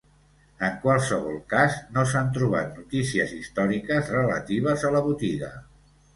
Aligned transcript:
En 0.67 0.77
qualsevol 0.85 1.35
cas, 1.53 1.75
no 1.97 2.05
s'han 2.13 2.31
trobat 2.39 2.73
notícies 2.79 3.35
històriques 3.37 4.11
relatives 4.17 4.89
a 4.91 4.95
la 4.99 5.05
botiga. 5.11 5.55